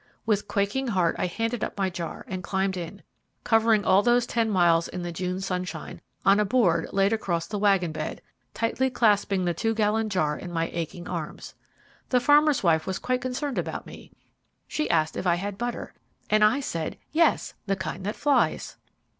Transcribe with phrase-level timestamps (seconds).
[0.25, 3.03] With quaking heart I handed up my jar, and climbed in,
[3.43, 7.57] covering all those ten miles in the June sunshine, on a board laid across e
[7.57, 8.19] wagon bed,
[8.55, 11.53] tightly clasping the two gallon jar in my aching arms.
[12.09, 14.11] The farmer's wife was quite concerned about me.
[14.67, 15.93] She asked if I had butter,
[16.31, 18.77] and I said, "Yes, the kind that flies."